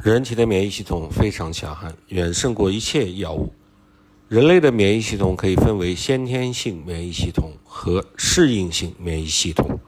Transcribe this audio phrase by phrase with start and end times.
[0.00, 3.52] 人体的免疫系统非常强悍，远胜过一切药物。
[4.28, 9.78] 人类的免疫系统可以分为先天性免疫系统和适应性免疫系统。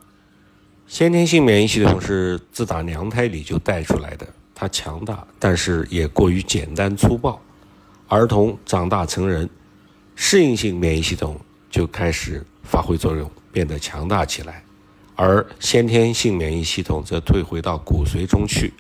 [0.89, 7.41] 先天性免疫系统是自打娘胎里就带出来的，它强大，但是也过于简单粗暴。
[8.09, 9.49] 儿童长大成人，
[10.17, 11.39] 适应性免疫系统
[11.71, 14.65] 就开始发挥作用，变得强大起来，
[15.15, 18.73] 而先天性免疫系统则退回到骨髓中去。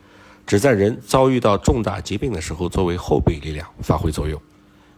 [0.51, 4.43] 只在人遭遇到重大疾病的时候，作为后备力量发挥作用。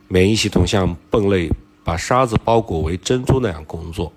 [0.08, 1.50] 免疫系统像泵类
[1.84, 4.10] 把沙子包裹为珍珠那样工作，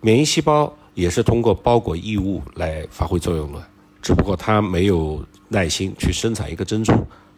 [0.00, 3.64] 免疫细胞也是通过包裹异物来发挥作用的。
[4.02, 6.92] 只不过它没有耐心去生产一个珍珠，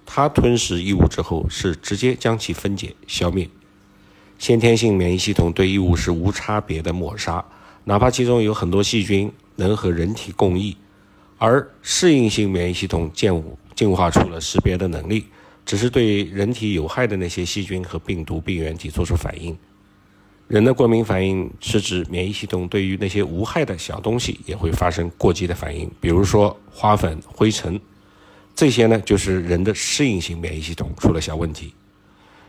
[0.06, 3.46] 它吞食异物之后是直接将其分解消灭。
[4.38, 7.44] 先天性免疫系统对异物是无差别的抹杀，
[7.84, 10.74] 哪怕其中有很多细菌能和人体共益。
[11.42, 13.42] 而适应性免疫系统进
[13.74, 15.24] 进化出了识别的能力，
[15.64, 19.56] 只是对人体有害的那些细菌和病毒病原体做出反应。
[20.48, 27.80] 人的过敏反应是指免疫系统对于那些无害的小东西也会发生过激的反应，比如说花粉、灰尘，
[28.54, 31.72] 这些呢就是人的适应性免疫系统出了小问题。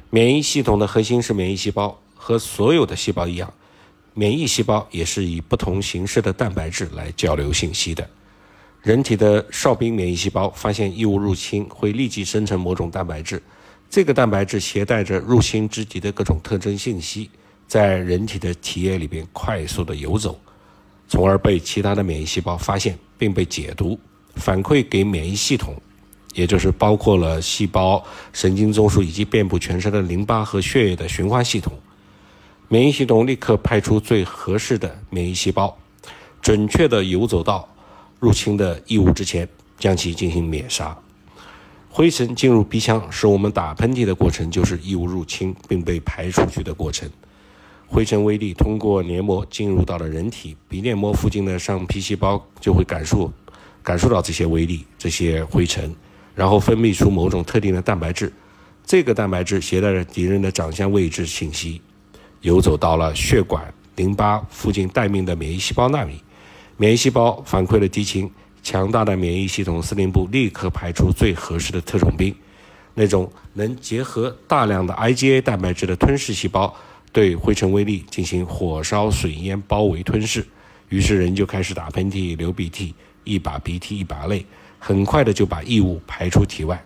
[0.09, 3.53] 免疫系统的核心是免疫细胞，和所有的细胞一样，
[4.13, 8.05] 免疫细胞也是以不同形式的蛋白质来交流信息的。
[8.81, 13.39] 人体的哨兵免疫细胞发现异物入侵，会立即生成某种蛋白质。
[13.91, 17.29] 这个蛋白质携带着入侵之敌的各种特征信息，
[17.67, 20.39] 在人体的体液里边快速的游走，
[21.07, 23.99] 从而被其他的免疫细胞发现，并被解读，
[24.35, 25.75] 反馈给免疫系统，
[26.33, 31.71] 也就是包括了细胞、神经中枢以及遍布全身的淋巴和血液的循环系统。
[32.67, 35.77] 免疫系统立刻派出最合适的免疫细胞，
[36.41, 37.67] 准确地游走到。
[38.21, 40.95] 入侵的异物之前，将其进行灭杀。
[41.89, 47.09] 灰尘进入鼻腔，使我们打喷嚏的过程，就是异物入侵并被排出去的过程。
[47.87, 53.33] 灰尘微粒通过黏膜进入到了人体，鼻黏膜附近的上皮细胞就会感受
[53.81, 55.93] 感受到这些微粒、这些灰尘，
[56.35, 58.31] 然后分泌出某种特定的蛋白质。
[58.85, 61.81] 这个蛋白质携带着敌人的长相位置信息，
[62.41, 66.21] 游走到了血管、淋巴附近待命的免疫细胞那里。
[66.81, 68.27] 免疫细胞反馈了敌情，
[68.63, 72.33] 强大的免疫系统司令部立刻排出最合适的特种兵，
[72.95, 76.75] 那种能结合大量的 IgA 蛋白质的吞噬细胞，
[77.11, 80.43] 对灰尘微粒进行火烧水淹包围吞噬。
[80.89, 84.43] 于是人就开始打喷嚏、流鼻涕，一把鼻涕一把泪，
[84.79, 86.83] 很快的就把异物排出体外。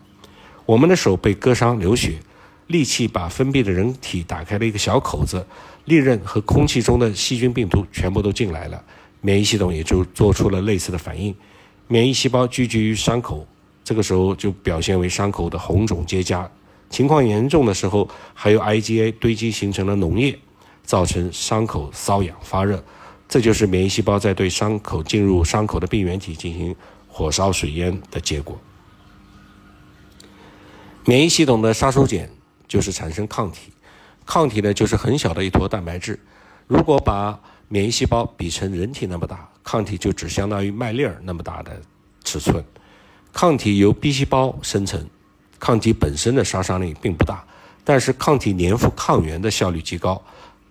[0.65, 2.19] 我们的手被割伤流血，
[2.67, 5.47] 利器把封闭的人体打开了一个小口子，
[5.85, 8.83] 利刃和空气中的细菌病毒全部都进来了。
[9.25, 11.35] 免疫系统也就做出了类似的反应，
[11.87, 13.43] 免疫细胞聚集于伤口，
[13.83, 16.47] 这个时候就表现为伤口的红肿结痂，
[16.91, 20.37] 情况严重的时候，还有 IgA 堆积形成了脓液，
[20.83, 22.83] 造成伤口瘙痒发热，
[23.27, 26.75] 这就是免疫细胞在对伤口进入伤口的病原体进行
[27.07, 28.55] 火烧水淹的结果。
[31.03, 32.29] 免疫系统的杀手锏
[32.67, 33.71] 就是产生抗体，
[34.23, 36.19] 抗体呢就是很小的一坨蛋白质，
[36.67, 41.81] 如果把免疫细胞比成人体那么大，抗体就只相当于麦粒儿那么大的
[42.23, 42.63] 尺寸。
[43.33, 45.05] 抗体由 B 细胞生成，
[45.59, 47.43] 抗体本身的杀伤力并不大，
[47.83, 50.21] 但是抗体粘附抗原的效率极高，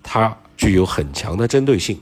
[0.02, 2.00] 它具有很强的针对性。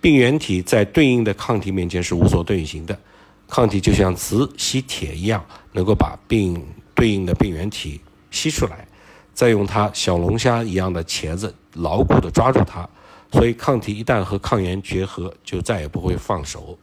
[0.00, 2.98] 病原体在对应的抗体面前是无所遁形的，
[3.46, 6.60] 抗体就像磁吸铁一样，能够把病
[6.94, 8.88] 对应的病原体吸出来，
[9.34, 12.88] 再用它小龙虾一样的钳子牢固地抓住它。
[13.32, 16.76] 所以，抗体一旦和抗原结合，就再也不会放手。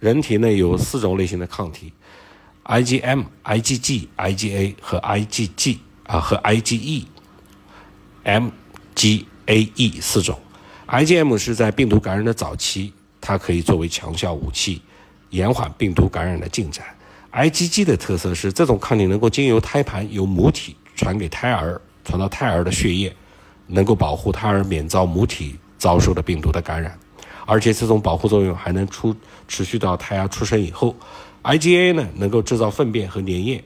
[0.00, 1.92] 人体内有四种类型的抗体
[2.64, 7.04] ：IgM、IgG、IgA 和 IgG 啊和 IgE、
[8.24, 10.36] MgAE 四种。
[10.88, 14.82] IgM 是在病毒感染的早期，它可以作为强效武器，
[15.30, 16.84] 延缓病毒感染的进展。
[17.32, 23.14] IgG 的特色是，这种抗体能够经由胎盘由母体传给胎儿，传到胎儿的血液，
[23.68, 25.56] 能够保护胎儿免遭母体。
[25.82, 26.96] 遭受的病毒的感染，
[27.44, 29.12] 而且这种保护作用还能出
[29.48, 30.94] 持续到胎儿出生以后。
[31.42, 33.64] IgA 呢，能够制造粪便和粘液。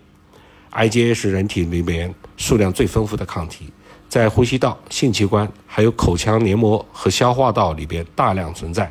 [0.72, 3.70] IgA 是人体里面数量最丰富的抗体，
[4.08, 8.90] 在呼吸道、性器官、还有口腔黏膜和消化道里边大量存在。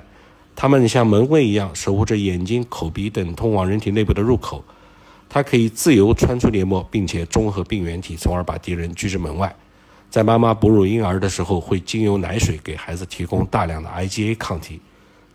[0.55, 4.63] 它们像门卫一样守护着眼睛、口鼻等通往人体内部的入口。
[5.27, 9.55] 它可以自由穿出黏膜，并且中和病原体，从而把敌人拒之门外。
[10.15, 14.79] 在妈妈哺乳婴儿的时候，会经由奶水给孩子提供大量的 IgA 抗体，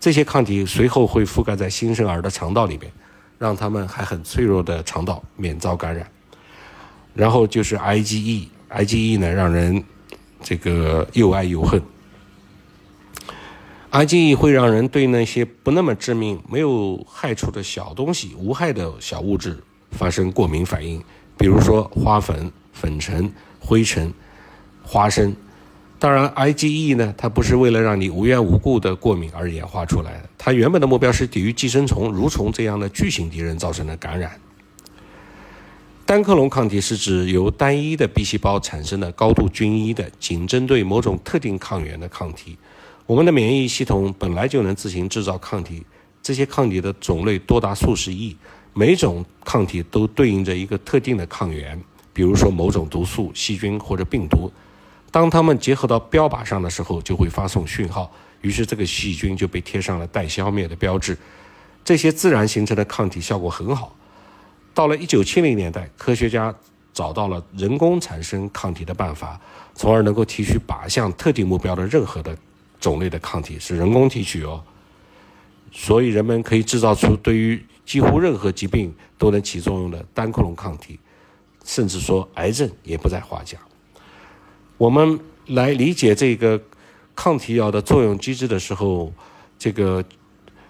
[0.01, 2.91] 这些抗体随后会覆盖在新生儿的肠道里边，
[3.39, 6.11] 让他们还很脆弱的肠道免遭感染。
[7.13, 9.85] 然后就是 IgE，IgE 呢让人
[10.43, 11.79] 这个又爱又恨。
[13.91, 21.05] IgE 会让人对那些不那么致命、没有害处的小东西、无害的小物质发生过敏反应，
[21.37, 24.11] 比如说花粉、粉尘、灰尘、
[24.83, 25.35] 花生。
[25.99, 34.33] 当然，IgE 呢，它不是为了让你无缘无故的过敏而演化出来的，它原本的目标是抵御寄生虫、蠕虫这样的巨型敌人造成的感染。
[36.07, 42.57] 单克隆抗体是指由单一的 B 细胞产生的高度均一的、仅针对某种特定抗原的抗体。
[43.07, 45.85] 我们的免疫系统本来就能自行制造抗体，
[46.23, 48.35] 这些抗体的种类多达数十亿，
[48.73, 51.79] 每种抗体都对应着一个特定的抗原，
[52.15, 54.51] 比如说某种毒素、细菌或者病毒。
[55.11, 58.11] 当它们结合到标靶上的时候，就会发送讯号，
[58.43, 61.17] 于是这个细菌就被贴上了待消灭的标志。
[61.85, 63.97] 这些自然形成的抗体效果很好。
[64.73, 66.55] 到了1970年代，科学家
[66.93, 69.41] 找到了人工产生抗体的办法，
[69.75, 72.37] 从而能够提取靶向特定目标的任何的。
[72.79, 74.65] 种类的抗体是人工提取哦，
[75.71, 80.99] 所以人们可以制造出对于几乎任何疾病都能起作用的单克隆抗体，
[81.63, 83.59] 甚至说癌症也不在话下。
[84.81, 86.59] 我们来理解这个
[87.15, 89.13] 抗体药的作用机制的时候，
[89.59, 90.03] 这个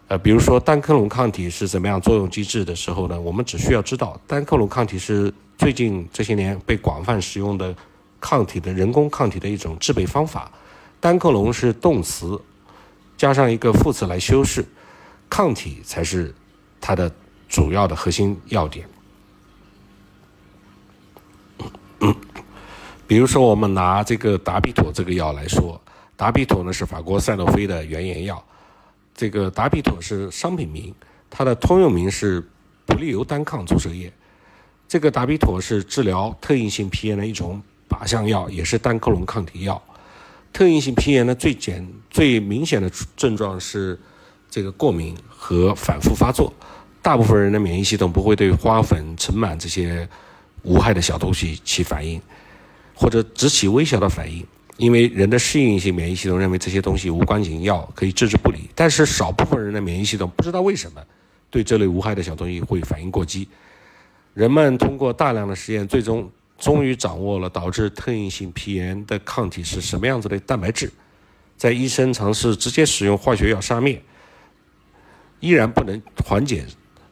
[0.09, 3.21] 呃，比如说单克隆抗体是怎么样作用机制的时候呢？
[3.21, 7.73] 我们只需要知道单克隆抗体是最近这些年被广泛使用的
[8.19, 10.51] 抗体的人工抗体的一种制备方法。
[10.99, 12.37] 单克隆是动词，
[13.17, 14.65] 加上一个副词来修饰，
[15.29, 16.35] 抗体才是
[16.81, 17.09] 它的
[17.49, 18.85] 主要的核心要点。
[23.11, 25.81] 比如说，我们拿这个达比妥这个药来说，
[26.17, 28.41] 达比妥呢是法国赛诺菲的原研药，
[29.17, 30.95] 这个达比妥是商品名，
[31.29, 32.41] 它的通用名是
[32.87, 34.13] 普利尤单抗注射液。
[34.87, 39.83] 这个达比妥是治疗特应性皮炎的一种靶向药，也是单克隆抗体药。
[40.53, 43.99] 特应性皮炎呢最简、最明显的症状是
[44.49, 46.53] 这个过敏和反复发作。
[47.03, 50.09] 大部分人的免疫系统不会对花粉、尘螨这些
[50.63, 52.23] 无害的小东西起反应，
[53.01, 58.69] 或者只起微小的反应，因为人的适应性免疫系统认为这些东西无关紧要，可以置之不理。
[58.75, 61.03] 但是少部分人的免疫系统不知道为什么
[61.49, 63.49] 对这类无害的小东西会反应过激。
[64.35, 66.31] 人们通过大量的实验，最终。
[66.59, 70.93] 终于掌握了导致特应性皮炎的抗体是什么样子的蛋白质，
[71.57, 73.99] 在医生尝试直接使用化学药杀灭，
[75.41, 76.67] 依然不能缓解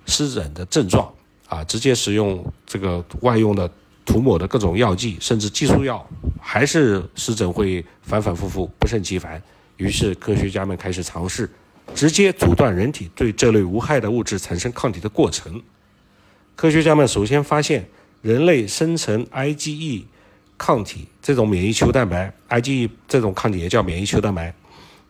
[0.05, 1.11] 湿疹的症状
[1.47, 1.65] 啊！
[1.65, 3.73] 直接使用这个外用的
[4.09, 6.05] 涂抹的各种药剂，甚至激素药，
[6.41, 9.41] 还是湿疹会反反复复不胜其烦。
[9.77, 11.49] 于是科学家们开始尝试
[11.95, 15.63] 直接阻断人体对这类无害的物质产生抗体的过程。
[16.57, 17.87] 科学家们首先发现。
[18.21, 20.03] 人类生成 IgE
[20.59, 24.53] 抗体这种免疫球蛋白，IgE 这种抗体也叫免疫球蛋白，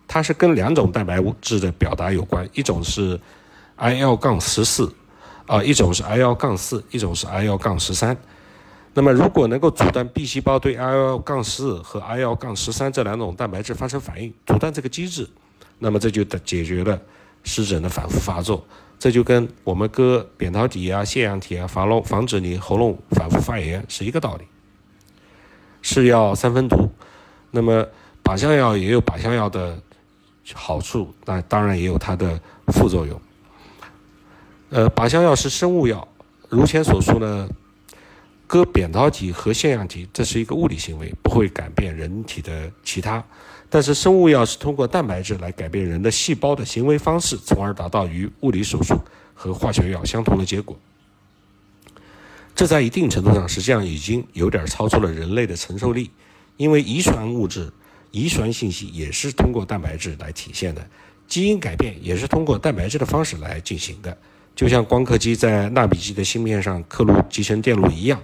[0.06, 3.18] 它是跟两种蛋白物质的表达有关，一种是
[3.78, 4.92] IL- 杠十四，
[5.46, 8.14] 啊，一种是 IL- 杠四，一种是 IL- 杠十三。
[8.98, 15.24] 那么，如果能够阻断 B 细胞对 IL- 杠四和 IL- 杠十三这两种蛋白质发生反应，阻断这个机制，
[15.78, 17.00] 那么这就解决了
[17.44, 18.66] 湿疹的反复发作。
[18.98, 24.44] 这就跟我们割扁桃体啊、腺样体啊，防漏防止你喉咙反复发炎是一个道理。
[25.80, 26.90] 是药三分毒，
[27.52, 27.86] 那么
[28.24, 29.80] 靶向药也有靶向药的
[30.54, 32.36] 好处，那当然也有它的
[32.72, 33.20] 副作用。
[34.70, 36.08] 呃，靶向药是生物药，
[36.48, 37.48] 如前所述呢，
[38.48, 43.22] 割扁桃体和腺样体这是一个物理行为，不会改变人体的其他。
[43.68, 48.98] 但是生物药是通过蛋白质来改变人的细胞的行为方式，从而达到与物理手术
[49.34, 50.74] 和化学药相同的结果。
[52.54, 56.10] 这在一定程度上实际上已经有点超出了人类的承受力，
[56.56, 57.70] 因为遗传物质、
[58.10, 60.88] 遗传信息也是通过蛋白质来体现的，
[61.26, 64.16] 基因改变也是通过蛋白质的方式来进行的。
[64.56, 68.20] 就像光刻机在纳米级的芯片上刻录集成电路一样，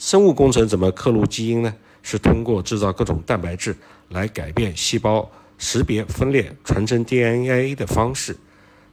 [0.00, 1.74] 生物工程怎么刻录基因呢？
[2.02, 3.76] 是通过制造各种蛋白质
[4.08, 8.34] 来改变细胞识别、分裂、传承 DNA 的方式。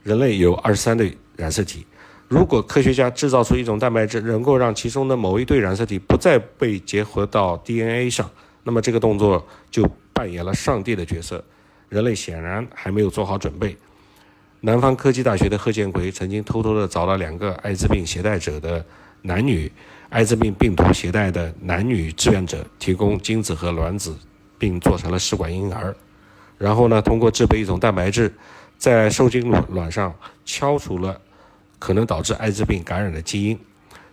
[0.02, 1.86] 人类有二十三对染色体，
[2.28, 8.30] 如果科学家制造出一种蛋白质，能够让其中的某一对染色体不再被结合到 DNA 上，
[8.64, 11.42] 那么这个动作就扮演了上帝的角色。
[11.88, 13.74] 人类显然还没有做好准备。
[14.60, 18.84] 南方科技大学的贺建奎曾经偷偷地找到两个艾滋病携带者的
[19.22, 19.70] 男女。
[20.10, 24.16] 艾滋病病毒携带的男女志愿者提供精子和卵子，
[24.58, 25.94] 并做成了试管婴儿。
[26.56, 28.32] 然后呢，通过制备一种蛋白质，
[28.78, 30.14] 在受精卵上
[30.46, 31.20] 敲除了
[31.78, 33.58] 可能导致艾滋病感染的基因。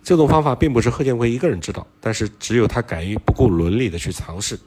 [0.04, 4.60] 这种方法并不是贺建奎一个人知道，但是只有他敢于不顾伦理的去尝试。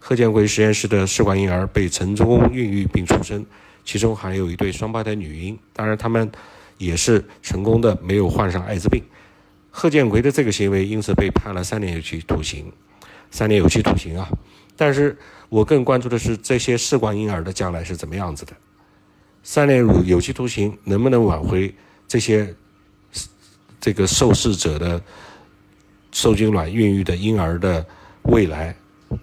[0.00, 3.46] 贺建奎实验室的试管婴儿被成功孕育并出生，
[3.84, 6.28] 其中还有一对双胞胎女婴，当然他们
[6.76, 9.00] 也是成功的没有患上艾滋病。
[9.72, 12.72] 贺建奎的这个行为因此被判了三年有期徒刑，
[13.32, 14.28] 三年有期徒刑啊！
[14.76, 18.52] 但是我更关注的是这些试管婴儿的将来是怎么样子的。
[19.42, 21.74] 三年有期徒刑能不能挽回
[22.06, 22.54] 这些？
[23.84, 25.02] 这个受试者的
[26.12, 27.84] 受精卵孕育的婴儿的
[28.22, 28.72] 未来，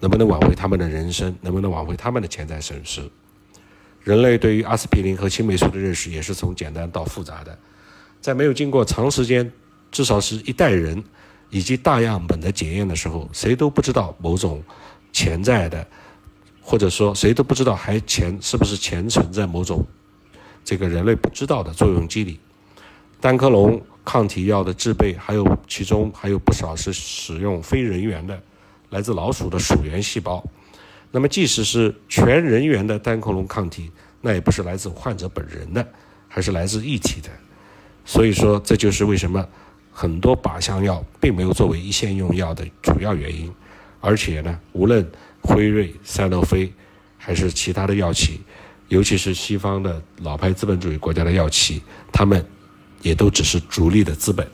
[0.01, 1.33] 能不能挽回他们的人生？
[1.39, 3.01] 能不能挽回他们的潜在损失？
[4.03, 7.57] 人类对于阿司匹林和青霉素的认识也是从简单到复杂的，
[8.19, 9.49] 在没有经过长时间，
[9.91, 11.03] 至少是一代人
[11.49, 14.63] 以及大样本的检验的时候，谁都不知道某种
[15.11, 15.85] 潜在的，
[16.61, 19.85] 或者说谁都不知道还潜是不是潜存在某种
[20.63, 22.39] 这个人类不知道的作用机理。
[23.19, 28.41] 单克隆抗体药的制备，还有其中还有不少是使用非人源的，
[28.91, 30.43] 来自老鼠的鼠源细胞。
[31.11, 33.91] 那么，即使是全人源的单克隆抗体，
[34.21, 35.85] 那也不是来自患者本人的，
[36.27, 37.29] 还是来自异体的。
[38.05, 39.45] 所以说，这就是为什么
[39.91, 43.51] 很多靶向药并没有作为一线用药的主要原因。
[43.99, 45.09] 而且呢，无论
[45.41, 46.71] 辉瑞、赛诺菲，
[47.17, 48.41] 还是其他的药企，
[48.87, 51.81] 尤其是西方的老牌资本主义国家的药企，
[52.11, 52.45] 他们。
[53.01, 54.45] 也都只是逐利的资本。